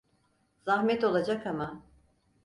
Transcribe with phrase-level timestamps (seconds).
[0.65, 1.83] Zahmet olacak ama…